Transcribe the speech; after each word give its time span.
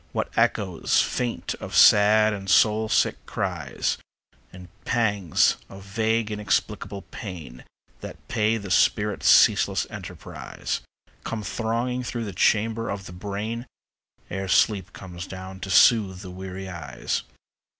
What 0.13 0.35
echoes 0.35 0.99
faint 0.99 1.53
of 1.59 1.75
sad 1.75 2.33
and 2.33 2.49
soul 2.49 2.89
sick 2.89 3.23
cries, 3.27 3.99
And 4.51 4.67
pangs 4.83 5.57
of 5.69 5.83
vague 5.83 6.31
inexplicable 6.31 7.03
pain 7.11 7.65
That 7.99 8.27
pay 8.27 8.57
the 8.57 8.71
spirit's 8.71 9.27
ceaseless 9.29 9.85
enterprise, 9.91 10.81
Come 11.23 11.43
thronging 11.43 12.01
through 12.01 12.25
the 12.25 12.33
chambers 12.33 12.89
of 12.89 13.05
the 13.05 13.13
brain 13.13 13.67
Ere 14.31 14.47
sleep 14.47 14.91
comes 14.91 15.27
down 15.27 15.59
to 15.59 15.69
soothe 15.69 16.21
the 16.21 16.31
weary 16.31 16.67
eyes. 16.67 17.21